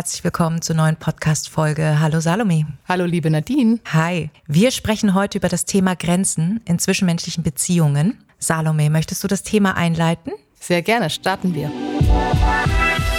[0.00, 2.00] herzlich willkommen zur neuen Podcast-Folge.
[2.00, 2.64] Hallo Salome.
[2.88, 3.80] Hallo liebe Nadine.
[3.92, 4.30] Hi.
[4.46, 8.16] Wir sprechen heute über das Thema Grenzen in zwischenmenschlichen Beziehungen.
[8.38, 10.32] Salome, möchtest du das Thema einleiten?
[10.58, 11.70] Sehr gerne, starten wir.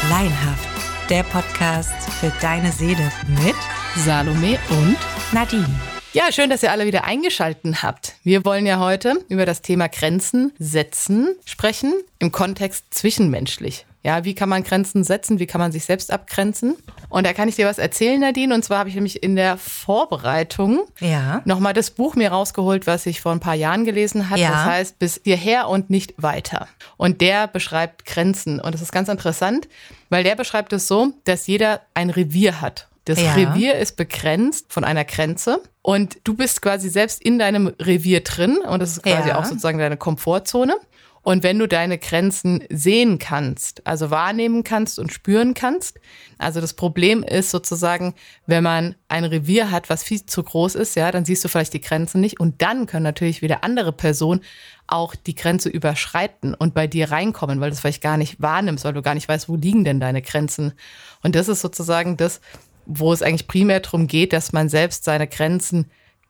[0.10, 0.68] Laienhaft,
[1.08, 3.56] der Podcast für deine Seele mit
[3.98, 4.98] Salome und
[5.34, 5.70] Nadine.
[6.14, 8.16] Ja, schön, dass ihr alle wieder eingeschalten habt.
[8.24, 13.86] Wir wollen ja heute über das Thema Grenzen setzen sprechen im Kontext zwischenmenschlich.
[14.04, 15.38] Ja, wie kann man Grenzen setzen?
[15.38, 16.76] Wie kann man sich selbst abgrenzen?
[17.10, 18.54] Und da kann ich dir was erzählen, Nadine.
[18.54, 21.42] Und zwar habe ich nämlich in der Vorbereitung ja.
[21.46, 24.42] nochmal das Buch mir rausgeholt, was ich vor ein paar Jahren gelesen habe.
[24.42, 24.50] Ja.
[24.50, 26.68] Das heißt, bis hierher und nicht weiter.
[26.98, 28.60] Und der beschreibt Grenzen.
[28.60, 29.68] Und das ist ganz interessant,
[30.10, 32.88] weil der beschreibt es so, dass jeder ein Revier hat.
[33.06, 33.34] Das ja.
[33.34, 38.60] Revier ist begrenzt von einer Grenze und du bist quasi selbst in deinem Revier drin
[38.60, 39.40] und das ist quasi ja.
[39.40, 40.76] auch sozusagen deine Komfortzone.
[41.24, 46.00] Und wenn du deine Grenzen sehen kannst, also wahrnehmen kannst und spüren kannst,
[46.40, 48.16] also das Problem ist sozusagen,
[48.48, 51.74] wenn man ein Revier hat, was viel zu groß ist, ja, dann siehst du vielleicht
[51.74, 54.42] die Grenzen nicht und dann können natürlich wieder andere Personen
[54.88, 58.84] auch die Grenze überschreiten und bei dir reinkommen, weil du es vielleicht gar nicht wahrnimmst,
[58.84, 60.74] weil du gar nicht weißt, wo liegen denn deine Grenzen.
[61.22, 62.42] Und das ist sozusagen das,
[62.86, 65.90] wo es eigentlich primär darum geht, dass man selbst seine Grenzen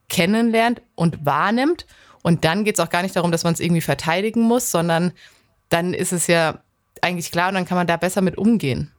[0.10, 1.88] kennenlernt und wahrnimmt.
[2.24, 5.12] Und dann geht es auch gar nicht darum, dass man es irgendwie verteidigen muss, sondern
[5.70, 6.60] dann ist es ja
[7.02, 8.92] eigentlich klar und dann kann man da besser mit umgehen.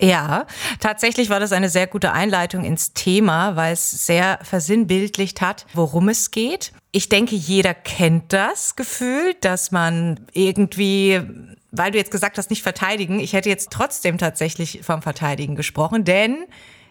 [0.00, 0.46] Ja,
[0.80, 6.08] tatsächlich war das eine sehr gute Einleitung ins Thema, weil es sehr versinnbildlicht hat, worum
[6.08, 6.72] es geht.
[6.92, 11.22] Ich denke, jeder kennt das Gefühl, dass man irgendwie
[11.70, 16.04] weil du jetzt gesagt hast, nicht verteidigen, ich hätte jetzt trotzdem tatsächlich vom Verteidigen gesprochen,
[16.04, 16.46] denn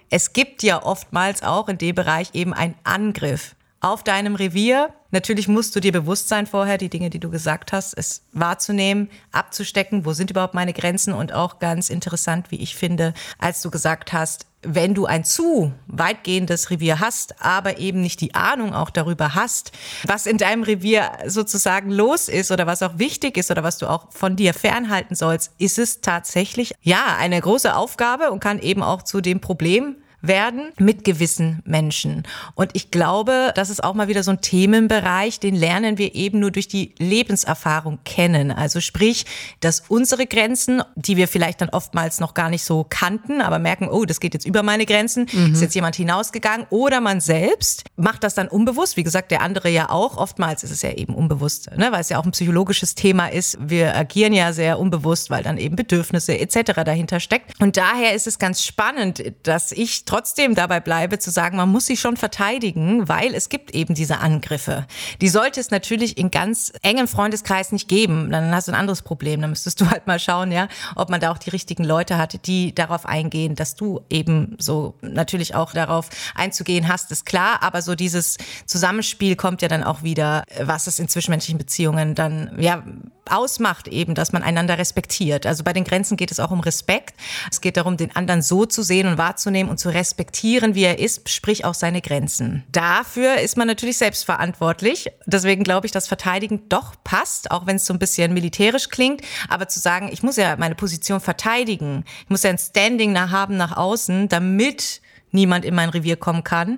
[0.10, 4.94] es gibt ja oftmals auch in dem Bereich eben einen Angriff auf deinem Revier.
[5.12, 9.10] Natürlich musst du dir bewusst sein vorher, die Dinge, die du gesagt hast, es wahrzunehmen,
[9.32, 13.72] abzustecken, wo sind überhaupt meine Grenzen und auch ganz interessant, wie ich finde, als du
[13.72, 18.90] gesagt hast, wenn du ein zu weitgehendes Revier hast, aber eben nicht die Ahnung auch
[18.90, 19.72] darüber hast,
[20.06, 23.88] was in deinem Revier sozusagen los ist oder was auch wichtig ist oder was du
[23.88, 28.84] auch von dir fernhalten sollst, ist es tatsächlich ja eine große Aufgabe und kann eben
[28.84, 32.24] auch zu dem Problem werden mit gewissen Menschen.
[32.56, 36.40] Und ich glaube, das ist auch mal wieder so ein Themenbereich, den lernen wir eben
[36.40, 38.52] nur durch die Lebenserfahrung kennen.
[38.52, 39.26] Also sprich,
[39.60, 43.90] dass unsere Grenzen, die wir vielleicht dann oftmals noch gar nicht so kannten, aber merken,
[43.90, 45.54] oh, das geht jetzt über meine Grenzen, mhm.
[45.54, 48.98] ist jetzt jemand hinausgegangen oder man selbst macht das dann unbewusst.
[48.98, 50.18] Wie gesagt, der andere ja auch.
[50.18, 51.92] Oftmals ist es ja eben unbewusst, ne?
[51.92, 53.58] weil es ja auch ein psychologisches Thema ist.
[53.62, 56.84] Wir agieren ja sehr unbewusst, weil dann eben Bedürfnisse etc.
[56.84, 57.60] dahinter steckt.
[57.62, 61.86] Und daher ist es ganz spannend, dass ich trotzdem dabei bleibe zu sagen, man muss
[61.86, 64.88] sich schon verteidigen, weil es gibt eben diese Angriffe.
[65.22, 68.32] Die sollte es natürlich in ganz engem Freundeskreis nicht geben.
[68.32, 69.42] Dann hast du ein anderes Problem.
[69.42, 72.48] Dann müsstest du halt mal schauen, ja, ob man da auch die richtigen Leute hat,
[72.48, 77.62] die darauf eingehen, dass du eben so natürlich auch darauf einzugehen hast, ist klar.
[77.62, 82.52] Aber so dieses Zusammenspiel kommt ja dann auch wieder, was es in zwischenmenschlichen Beziehungen dann,
[82.58, 82.84] ja,
[83.30, 85.46] ausmacht eben, dass man einander respektiert.
[85.46, 87.16] Also bei den Grenzen geht es auch um Respekt.
[87.52, 91.00] Es geht darum, den anderen so zu sehen und wahrzunehmen und zu respektieren, wie er
[91.00, 92.64] ist, sprich auch seine Grenzen.
[92.72, 95.08] Dafür ist man natürlich selbst verantwortlich.
[95.26, 99.22] Deswegen glaube ich, dass Verteidigen doch passt, auch wenn es so ein bisschen militärisch klingt.
[99.50, 103.58] Aber zu sagen, ich muss ja meine Position verteidigen, ich muss ja ein Standing haben
[103.58, 106.78] nach außen, damit niemand in mein Revier kommen kann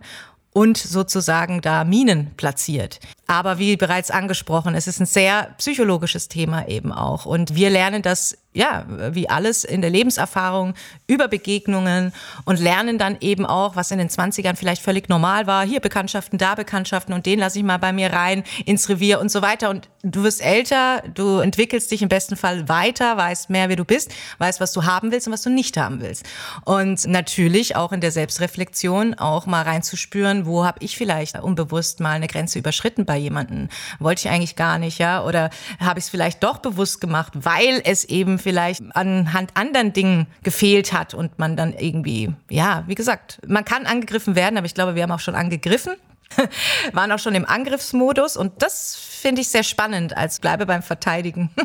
[0.51, 2.99] und sozusagen da Minen platziert.
[3.27, 7.25] Aber wie bereits angesprochen, es ist ein sehr psychologisches Thema eben auch.
[7.25, 10.73] Und wir lernen das, ja, wie alles in der Lebenserfahrung
[11.05, 12.13] über Begegnungen
[12.45, 15.63] und lernen dann eben auch, was in den 20ern vielleicht völlig normal war.
[15.65, 19.29] Hier Bekanntschaften, da Bekanntschaften und den lasse ich mal bei mir rein ins Revier und
[19.29, 19.69] so weiter.
[19.69, 23.85] Und du wirst älter, du entwickelst dich im besten Fall weiter, weißt mehr, wer du
[23.85, 26.25] bist, weißt, was du haben willst und was du nicht haben willst.
[26.65, 32.13] Und natürlich auch in der Selbstreflexion auch mal reinzuspüren, wo habe ich vielleicht unbewusst mal
[32.13, 33.69] eine Grenze überschritten bei jemanden.
[33.99, 35.23] Wollte ich eigentlich gar nicht, ja?
[35.23, 40.27] Oder habe ich es vielleicht doch bewusst gemacht, weil es eben vielleicht anhand anderen Dingen
[40.43, 44.73] gefehlt hat und man dann irgendwie, ja, wie gesagt, man kann angegriffen werden, aber ich
[44.73, 45.93] glaube, wir haben auch schon angegriffen.
[46.93, 51.49] waren auch schon im Angriffsmodus und das finde ich sehr spannend als bleibe beim Verteidigen.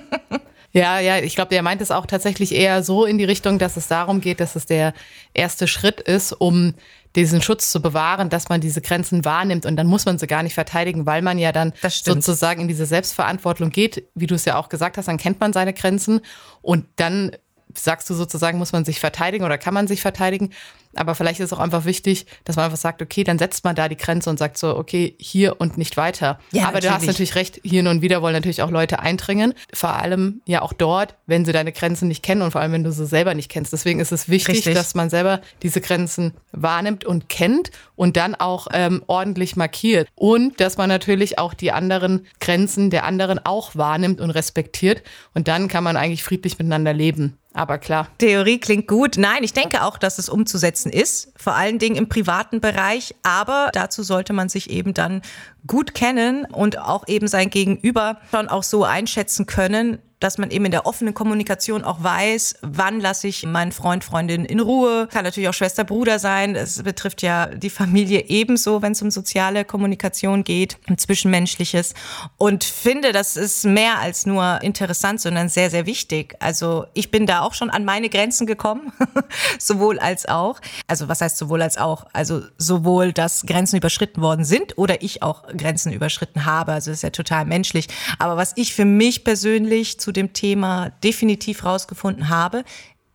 [0.77, 3.77] Ja, ja, ich glaube, der meint es auch tatsächlich eher so in die Richtung, dass
[3.77, 4.93] es darum geht, dass es der
[5.33, 6.75] erste Schritt ist, um
[7.17, 10.43] diesen Schutz zu bewahren, dass man diese Grenzen wahrnimmt und dann muss man sie gar
[10.43, 14.57] nicht verteidigen, weil man ja dann sozusagen in diese Selbstverantwortung geht, wie du es ja
[14.57, 16.21] auch gesagt hast, dann kennt man seine Grenzen
[16.63, 17.33] und dann
[17.77, 20.51] sagst du sozusagen, muss man sich verteidigen oder kann man sich verteidigen?
[20.97, 23.75] Aber vielleicht ist es auch einfach wichtig, dass man einfach sagt, okay, dann setzt man
[23.75, 26.39] da die Grenze und sagt so, okay, hier und nicht weiter.
[26.53, 26.85] Ja, Aber natürlich.
[26.85, 29.55] du hast natürlich recht, hier und wieder wollen natürlich auch Leute eindringen.
[29.73, 32.85] Vor allem ja auch dort, wenn sie deine Grenzen nicht kennen und vor allem, wenn
[32.85, 33.73] du sie selber nicht kennst.
[33.73, 34.75] Deswegen ist es wichtig, Richtig.
[34.75, 40.09] dass man selber diese Grenzen wahrnimmt und kennt und dann auch ähm, ordentlich markiert.
[40.15, 45.03] Und dass man natürlich auch die anderen Grenzen der anderen auch wahrnimmt und respektiert.
[45.35, 47.39] Und dann kann man eigentlich friedlich miteinander leben.
[47.57, 48.09] Aber klar.
[48.19, 49.17] Theorie klingt gut.
[49.17, 53.15] Nein, ich denke auch, dass es umzusetzen ist, vor allen Dingen im privaten Bereich.
[53.23, 55.23] Aber dazu sollte man sich eben dann
[55.67, 60.65] gut kennen und auch eben sein Gegenüber schon auch so einschätzen können, dass man eben
[60.65, 65.07] in der offenen Kommunikation auch weiß, wann lasse ich meinen Freund, Freundin in Ruhe.
[65.13, 66.57] Kann natürlich auch Schwester, Bruder sein.
[66.57, 71.93] Es betrifft ja die Familie ebenso, wenn es um soziale Kommunikation geht und Zwischenmenschliches.
[72.39, 76.37] Und finde, das ist mehr als nur interessant, sondern sehr, sehr wichtig.
[76.41, 78.95] Also ich bin da auch schon an meine Grenzen gekommen,
[79.59, 80.59] sowohl als auch.
[80.87, 82.07] Also was heißt sowohl als auch?
[82.15, 86.73] Also sowohl, dass Grenzen überschritten worden sind oder ich auch Grenzen überschritten habe.
[86.73, 87.89] Also das ist ja total menschlich.
[88.19, 92.65] Aber was ich für mich persönlich zu dem Thema definitiv rausgefunden habe.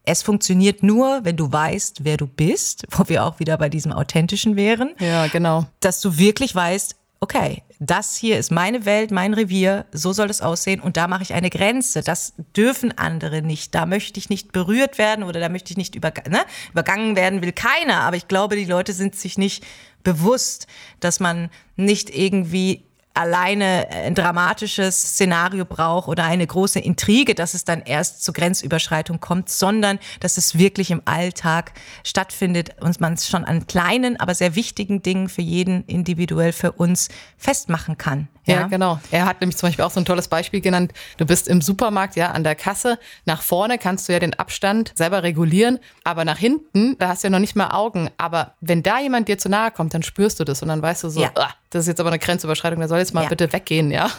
[0.05, 3.91] Es funktioniert nur, wenn du weißt, wer du bist, wo wir auch wieder bei diesem
[3.91, 4.95] Authentischen wären.
[4.99, 5.65] Ja, genau.
[5.81, 10.41] Dass du wirklich weißt, okay, das hier ist meine Welt, mein Revier, so soll es
[10.41, 12.01] aussehen und da mache ich eine Grenze.
[12.01, 13.73] Das dürfen andere nicht.
[13.73, 16.41] Da möchte ich nicht berührt werden oder da möchte ich nicht überg ne?
[16.71, 18.01] übergangen werden, will keiner.
[18.01, 19.65] Aber ich glaube, die Leute sind sich nicht
[20.03, 20.67] bewusst,
[20.99, 22.83] dass man nicht irgendwie
[23.19, 29.19] alleine ein dramatisches Szenario braucht oder eine große Intrige, dass es dann erst zur Grenzüberschreitung
[29.19, 31.73] kommt, sondern dass es wirklich im Alltag
[32.05, 36.71] stattfindet und man es schon an kleinen, aber sehr wichtigen Dingen für jeden individuell für
[36.71, 38.29] uns festmachen kann.
[38.49, 38.61] Ja?
[38.61, 38.99] ja, genau.
[39.11, 40.93] Er hat nämlich zum Beispiel auch so ein tolles Beispiel genannt.
[41.17, 42.99] Du bist im Supermarkt, ja, an der Kasse.
[43.25, 47.27] Nach vorne kannst du ja den Abstand selber regulieren, aber nach hinten, da hast du
[47.27, 48.09] ja noch nicht mal Augen.
[48.17, 51.03] Aber wenn da jemand dir zu nahe kommt, dann spürst du das und dann weißt
[51.03, 51.31] du so, ja.
[51.35, 53.29] ah, das ist jetzt aber eine Grenzüberschreitung, der soll jetzt mal ja.
[53.29, 54.09] bitte weggehen, ja.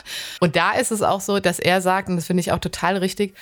[0.41, 2.97] Und da ist es auch so, dass er sagt, und das finde ich auch total
[2.97, 3.35] richtig,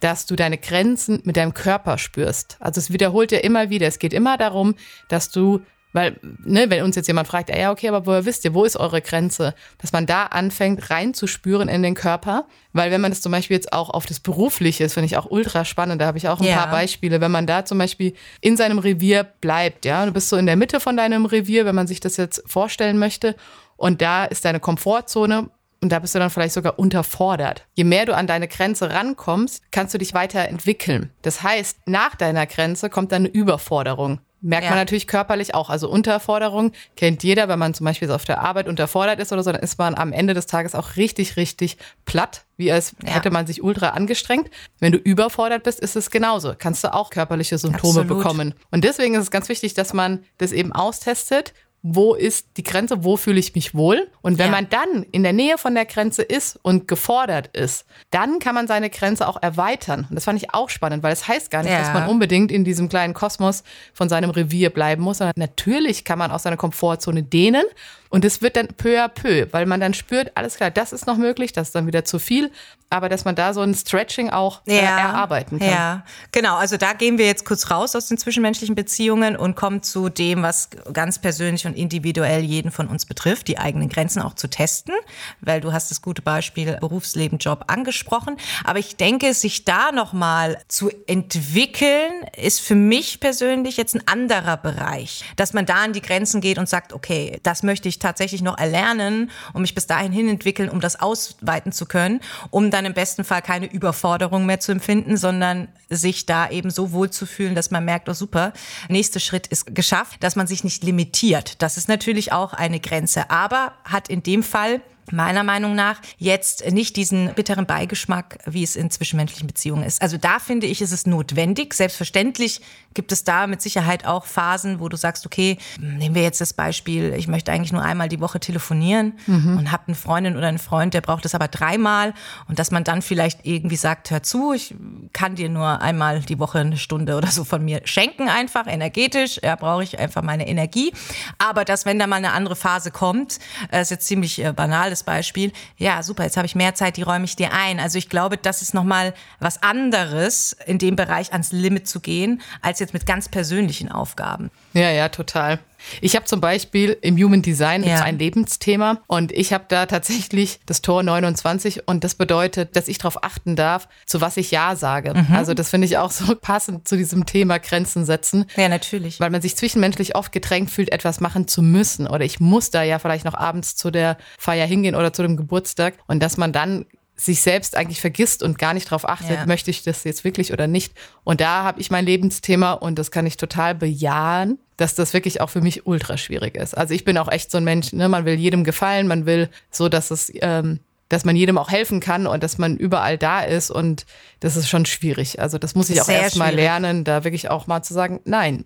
[0.00, 2.56] dass du deine Grenzen mit deinem Körper spürst.
[2.60, 3.86] Also es wiederholt ja immer wieder.
[3.86, 4.74] Es geht immer darum,
[5.08, 5.62] dass du
[5.96, 8.76] weil, ne, wenn uns jetzt jemand fragt, ja, okay, aber woher wisst ihr, wo ist
[8.76, 9.54] eure Grenze?
[9.78, 12.46] Dass man da anfängt reinzuspüren in den Körper.
[12.74, 15.30] Weil wenn man das zum Beispiel jetzt auch auf das Berufliche ist, finde ich auch
[15.30, 16.02] ultra spannend.
[16.02, 16.58] Da habe ich auch ein ja.
[16.58, 17.22] paar Beispiele.
[17.22, 18.12] Wenn man da zum Beispiel
[18.42, 21.74] in seinem Revier bleibt, ja, du bist so in der Mitte von deinem Revier, wenn
[21.74, 23.34] man sich das jetzt vorstellen möchte.
[23.78, 25.48] Und da ist deine Komfortzone
[25.80, 27.66] und da bist du dann vielleicht sogar unterfordert.
[27.72, 31.10] Je mehr du an deine Grenze rankommst, kannst du dich weiterentwickeln.
[31.22, 34.20] Das heißt, nach deiner Grenze kommt dann eine Überforderung.
[34.46, 34.70] Merkt ja.
[34.70, 35.70] man natürlich körperlich auch.
[35.70, 39.50] Also Unterforderung kennt jeder, wenn man zum Beispiel auf der Arbeit unterfordert ist oder so,
[39.50, 43.10] dann ist man am Ende des Tages auch richtig, richtig platt, wie als ja.
[43.10, 44.48] hätte man sich ultra angestrengt.
[44.78, 46.54] Wenn du überfordert bist, ist es genauso.
[46.56, 48.18] Kannst du auch körperliche Symptome Absolut.
[48.22, 48.54] bekommen.
[48.70, 51.52] Und deswegen ist es ganz wichtig, dass man das eben austestet
[51.88, 54.08] wo ist die Grenze, wo fühle ich mich wohl.
[54.22, 54.52] Und wenn ja.
[54.52, 58.66] man dann in der Nähe von der Grenze ist und gefordert ist, dann kann man
[58.66, 60.06] seine Grenze auch erweitern.
[60.08, 61.78] Und das fand ich auch spannend, weil es das heißt gar nicht, ja.
[61.78, 63.62] dass man unbedingt in diesem kleinen Kosmos
[63.92, 67.64] von seinem Revier bleiben muss, sondern natürlich kann man auch seine Komfortzone dehnen
[68.10, 71.06] und es wird dann peu à peu, weil man dann spürt, alles klar, das ist
[71.06, 72.50] noch möglich, das ist dann wieder zu viel,
[72.88, 75.68] aber dass man da so ein Stretching auch äh, ja, erarbeiten kann.
[75.68, 76.56] Ja, genau.
[76.56, 80.42] Also da gehen wir jetzt kurz raus aus den zwischenmenschlichen Beziehungen und kommen zu dem,
[80.42, 84.94] was ganz persönlich und individuell jeden von uns betrifft, die eigenen Grenzen auch zu testen,
[85.40, 88.36] weil du hast das gute Beispiel Berufsleben, Job angesprochen.
[88.64, 94.56] Aber ich denke, sich da nochmal zu entwickeln, ist für mich persönlich jetzt ein anderer
[94.56, 98.42] Bereich, dass man da an die Grenzen geht und sagt, okay, das möchte ich tatsächlich
[98.42, 102.84] noch erlernen und mich bis dahin hin entwickeln, um das ausweiten zu können, um dann
[102.84, 107.26] im besten Fall keine Überforderung mehr zu empfinden, sondern sich da eben so wohl zu
[107.26, 108.52] fühlen, dass man merkt, oh super,
[108.88, 111.62] nächster Schritt ist geschafft, dass man sich nicht limitiert.
[111.62, 116.70] Das ist natürlich auch eine Grenze, aber hat in dem Fall meiner Meinung nach jetzt
[116.70, 120.02] nicht diesen bitteren Beigeschmack, wie es in zwischenmenschlichen Beziehungen ist.
[120.02, 121.74] Also da finde ich, ist es notwendig.
[121.74, 122.60] Selbstverständlich
[122.94, 126.52] gibt es da mit Sicherheit auch Phasen, wo du sagst, okay, nehmen wir jetzt das
[126.52, 129.58] Beispiel, ich möchte eigentlich nur einmal die Woche telefonieren mhm.
[129.58, 132.14] und habe eine Freundin oder einen Freund, der braucht es aber dreimal
[132.48, 134.74] und dass man dann vielleicht irgendwie sagt, hör zu, ich
[135.12, 139.40] kann dir nur einmal die Woche eine Stunde oder so von mir schenken einfach, energetisch,
[139.42, 140.92] ja, brauche ich einfach meine Energie.
[141.38, 143.38] Aber dass, wenn da mal eine andere Phase kommt,
[143.70, 145.52] äh, ist jetzt ziemlich äh, banal, banales Beispiel.
[145.76, 147.80] Ja, super, jetzt habe ich mehr Zeit, die räume ich dir ein.
[147.80, 152.40] Also ich glaube, das ist nochmal was anderes, in dem Bereich ans Limit zu gehen,
[152.62, 154.50] als jetzt mit ganz persönlichen Aufgaben.
[154.72, 155.58] Ja, ja, total.
[156.00, 158.02] Ich habe zum Beispiel im Human Design ja.
[158.02, 162.98] ein Lebensthema und ich habe da tatsächlich das Tor 29 und das bedeutet, dass ich
[162.98, 165.14] darauf achten darf, zu was ich Ja sage.
[165.14, 165.34] Mhm.
[165.34, 168.46] Also das finde ich auch so passend zu diesem Thema Grenzen setzen.
[168.56, 169.20] Ja, natürlich.
[169.20, 172.82] Weil man sich zwischenmenschlich oft gedrängt fühlt, etwas machen zu müssen oder ich muss da
[172.82, 176.52] ja vielleicht noch abends zu der Feier hingehen oder zu dem Geburtstag und dass man
[176.52, 179.46] dann sich selbst eigentlich vergisst und gar nicht darauf achtet, ja.
[179.46, 180.92] möchte ich das jetzt wirklich oder nicht.
[181.24, 185.40] Und da habe ich mein Lebensthema und das kann ich total bejahen, dass das wirklich
[185.40, 186.76] auch für mich ultra schwierig ist.
[186.76, 189.48] Also ich bin auch echt so ein Mensch, ne, man will jedem gefallen, man will
[189.70, 193.40] so, dass es, ähm, dass man jedem auch helfen kann und dass man überall da
[193.40, 194.06] ist und
[194.40, 195.40] das ist schon schwierig.
[195.40, 198.64] Also das muss ich auch erst mal lernen, da wirklich auch mal zu sagen, nein,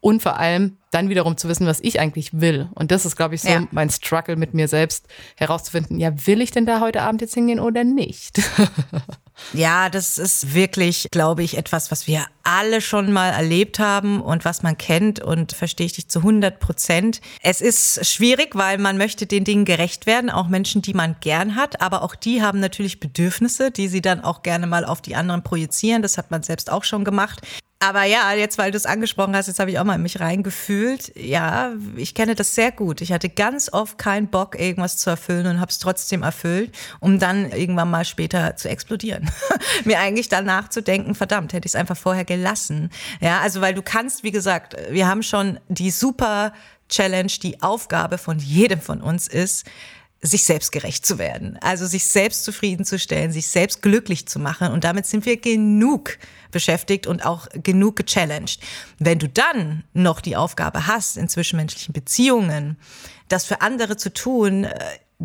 [0.00, 2.68] und vor allem dann wiederum zu wissen, was ich eigentlich will.
[2.74, 3.66] Und das ist, glaube ich, so ja.
[3.72, 7.60] mein Struggle mit mir selbst herauszufinden, ja, will ich denn da heute Abend jetzt hingehen
[7.60, 8.40] oder nicht?
[9.52, 14.44] Ja, das ist wirklich, glaube ich, etwas, was wir alle schon mal erlebt haben und
[14.44, 17.20] was man kennt und verstehe ich dich zu 100 Prozent.
[17.42, 21.56] Es ist schwierig, weil man möchte den Dingen gerecht werden, auch Menschen, die man gern
[21.56, 25.16] hat, aber auch die haben natürlich Bedürfnisse, die sie dann auch gerne mal auf die
[25.16, 26.02] anderen projizieren.
[26.02, 27.42] Das hat man selbst auch schon gemacht.
[27.80, 30.18] Aber ja, jetzt, weil du es angesprochen hast, jetzt habe ich auch mal in mich
[30.18, 31.12] reingefühlt.
[31.16, 33.00] Ja, ich kenne das sehr gut.
[33.00, 37.20] Ich hatte ganz oft keinen Bock, irgendwas zu erfüllen und habe es trotzdem erfüllt, um
[37.20, 39.30] dann irgendwann mal später zu explodieren.
[39.84, 42.90] Mir eigentlich danach zu denken, verdammt, hätte ich es einfach vorher gelassen.
[43.20, 46.52] Ja, also weil du kannst, wie gesagt, wir haben schon die super
[46.88, 49.66] Challenge, die Aufgabe von jedem von uns ist,
[50.20, 51.58] sich selbst gerecht zu werden.
[51.60, 54.72] Also sich selbst zufriedenzustellen, sich selbst glücklich zu machen.
[54.72, 56.18] Und damit sind wir genug
[56.50, 58.60] beschäftigt und auch genug gechallenged.
[58.98, 62.76] Wenn du dann noch die Aufgabe hast, in zwischenmenschlichen Beziehungen,
[63.28, 64.76] das für andere zu tun, äh,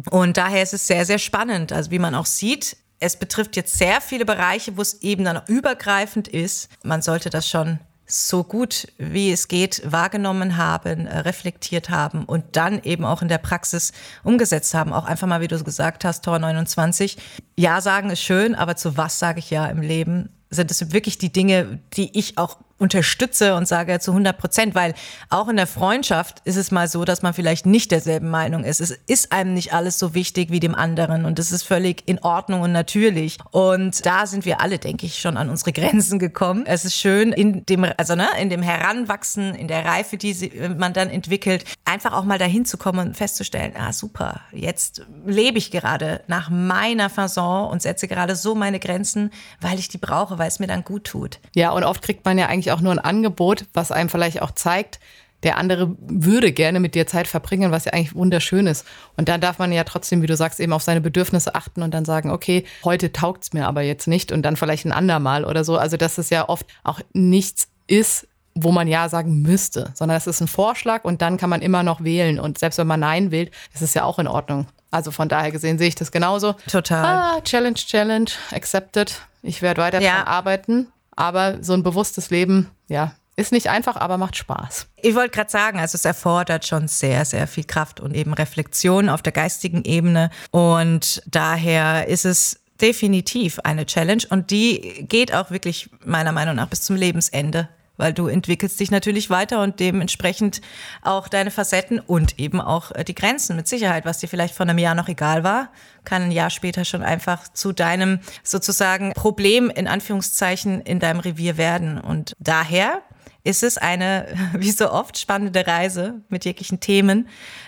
[0.10, 1.72] und daher ist es sehr, sehr spannend.
[1.72, 5.42] Also wie man auch sieht, es betrifft jetzt sehr viele Bereiche, wo es eben dann
[5.48, 6.70] übergreifend ist.
[6.84, 12.44] Man sollte das schon so gut wie es geht wahrgenommen haben, äh, reflektiert haben und
[12.54, 13.94] dann eben auch in der Praxis
[14.24, 14.94] umgesetzt haben.
[14.94, 17.18] Auch einfach mal, wie du gesagt hast, Tor 29.
[17.56, 20.30] Ja sagen ist schön, aber zu was sage ich ja im Leben?
[20.50, 24.94] Sind es wirklich die Dinge, die ich auch unterstütze und sage zu 100 Prozent, weil
[25.30, 28.82] auch in der Freundschaft ist es mal so, dass man vielleicht nicht derselben Meinung ist.
[28.82, 32.20] Es ist einem nicht alles so wichtig wie dem anderen und das ist völlig in
[32.20, 33.38] Ordnung und natürlich.
[33.52, 36.66] Und da sind wir alle, denke ich, schon an unsere Grenzen gekommen.
[36.68, 40.92] Es ist schön in dem, also ne, in dem Heranwachsen, in der Reife, die man
[40.92, 45.72] dann entwickelt, einfach auch mal dahin zu kommen und festzustellen, ah super, jetzt lebe ich
[45.72, 50.50] gerade nach meiner Fasson und setze gerade so meine Grenzen, weil ich die brauche, weil
[50.50, 51.40] es mir dann gut tut.
[51.56, 54.52] Ja, und oft kriegt man ja eigentlich auch nur ein Angebot, was einem vielleicht auch
[54.52, 55.00] zeigt,
[55.44, 58.86] der andere würde gerne mit dir Zeit verbringen, was ja eigentlich wunderschön ist.
[59.18, 61.94] Und dann darf man ja trotzdem, wie du sagst, eben auf seine Bedürfnisse achten und
[61.94, 65.44] dann sagen, okay, heute taugt es mir aber jetzt nicht und dann vielleicht ein andermal
[65.46, 65.78] oder so.
[65.78, 70.28] Also dass es ja oft auch nichts ist, wo man Ja sagen müsste, sondern es
[70.28, 72.40] ist ein Vorschlag und dann kann man immer noch wählen.
[72.40, 74.68] Und selbst wenn man Nein wählt, ist es ja auch in Ordnung.
[74.92, 76.54] Also von daher gesehen sehe ich das genauso.
[76.72, 77.04] Total.
[77.04, 79.22] Ah, Challenge, Challenge, accepted.
[79.42, 80.28] Ich werde weiter ja.
[80.28, 80.88] arbeiten.
[81.16, 84.88] Aber so ein bewusstes Leben, ja, ist nicht einfach, aber macht Spaß.
[85.02, 89.10] Ich wollte gerade sagen, also es erfordert schon sehr, sehr viel Kraft und eben Reflexion
[89.10, 90.30] auf der geistigen Ebene.
[90.52, 96.68] Und daher ist es definitiv eine Challenge und die geht auch wirklich meiner Meinung nach
[96.68, 100.62] bis zum Lebensende weil du entwickelst dich natürlich weiter und dementsprechend
[101.02, 104.66] auch deine Facetten und eben auch äh, die Grenzen mit Sicherheit, was dir vielleicht vor
[104.66, 105.70] einem Jahr noch egal war,
[106.04, 111.58] kann ein Jahr später schon einfach zu deinem sozusagen Problem in Anführungszeichen in deinem Revier
[111.58, 112.00] werden.
[112.00, 113.02] Und daher
[113.44, 117.28] ist es eine, wie so oft, spannende Reise mit jeglichen Themen,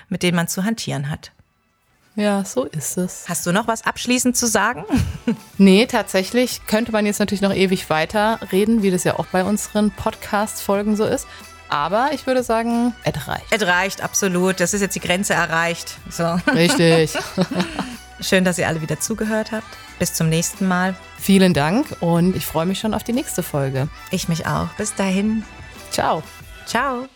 [0.10, 1.35] mit denen man zu hantieren hat.
[2.16, 3.26] Ja, so ist es.
[3.28, 4.86] Hast du noch was abschließend zu sagen?
[5.58, 9.44] nee, tatsächlich könnte man jetzt natürlich noch ewig weiter reden, wie das ja auch bei
[9.44, 11.28] unseren Podcast-Folgen so ist.
[11.68, 13.46] Aber ich würde sagen, es reicht.
[13.50, 14.60] Es reicht, absolut.
[14.60, 15.98] Das ist jetzt die Grenze erreicht.
[16.10, 16.40] So.
[16.54, 17.14] Richtig.
[18.22, 19.68] Schön, dass ihr alle wieder zugehört habt.
[20.00, 20.96] Bis zum nächsten Mal.
[21.20, 23.90] Vielen Dank und ich freue mich schon auf die nächste Folge.
[24.12, 24.68] Ich mich auch.
[24.78, 25.44] Bis dahin.
[25.92, 26.24] Ciao.
[26.66, 27.08] Ciao.